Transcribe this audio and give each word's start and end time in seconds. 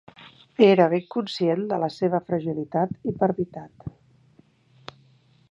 Era 0.67 0.87
ben 0.93 1.03
conscient 1.15 1.61
de 1.73 1.79
la 1.83 1.91
seva 1.97 2.23
fragilitat 2.31 2.97
i 3.13 3.15
parvitat. 3.21 3.89